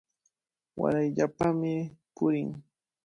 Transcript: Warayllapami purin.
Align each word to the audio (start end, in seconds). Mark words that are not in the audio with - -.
Warayllapami 0.79 1.73
purin. 2.15 2.49